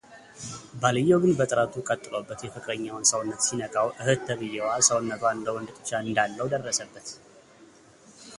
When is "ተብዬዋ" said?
4.29-4.67